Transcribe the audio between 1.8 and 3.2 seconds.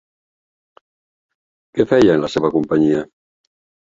feia en la seva companyia?